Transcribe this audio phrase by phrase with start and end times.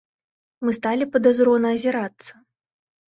[0.67, 2.31] Мы сталі падазрона азірацца.